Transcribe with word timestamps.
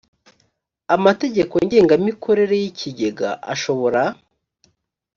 amategeko 0.95 1.53
ngengamikorere 1.65 2.55
y 2.61 2.65
ikigega 2.69 3.29
ashobora 3.53 4.01